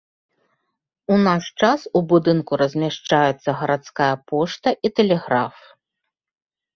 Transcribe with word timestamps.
У 1.15 1.17
наш 1.27 1.49
час 1.63 1.83
у 1.99 1.99
будынку 2.13 2.57
размяшчаюцца 2.61 3.49
гарадская 3.59 4.07
пошта 4.31 4.69
і 4.89 4.91
тэлеграф. 5.01 5.55